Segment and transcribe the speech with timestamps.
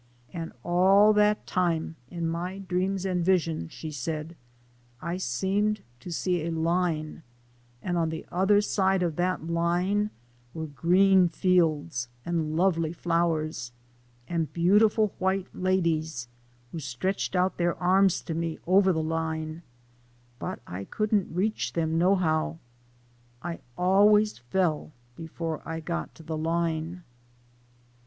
[0.33, 4.35] "And all that time, in my dreams and visions," she said,"
[4.99, 7.21] I seemed to see a line,
[7.83, 10.09] and on the other side of that line
[10.55, 13.71] were green fields, and lovely flowers,
[14.27, 16.27] and beautiful white ladies,
[16.71, 19.61] who stretched out their arms to me over the line,
[20.39, 22.57] but I couldn't reach them no how.
[23.43, 27.03] I always fell before I got to the line."